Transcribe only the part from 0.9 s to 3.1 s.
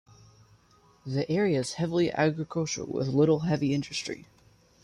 The area is heavily agricultural with